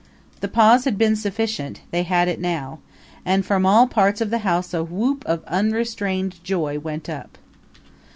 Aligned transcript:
The 0.39 0.47
pause 0.47 0.85
had 0.85 0.97
been 0.97 1.15
sufficient 1.15 1.81
they 1.91 2.01
had 2.01 2.27
it 2.27 2.39
now. 2.41 2.79
And 3.23 3.45
from 3.45 3.67
all 3.67 3.85
parts 3.85 4.19
of 4.19 4.31
the 4.31 4.39
house 4.39 4.73
a 4.73 4.83
whoop 4.83 5.23
of 5.27 5.45
unrestrained 5.45 6.43
joy 6.43 6.79
went 6.79 7.07
up. 7.07 7.37